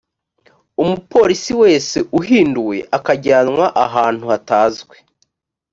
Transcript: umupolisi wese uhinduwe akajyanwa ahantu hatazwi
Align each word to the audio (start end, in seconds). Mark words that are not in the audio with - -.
umupolisi 0.81 1.53
wese 1.61 1.97
uhinduwe 2.19 2.77
akajyanwa 2.97 3.65
ahantu 3.85 4.23
hatazwi 4.31 4.97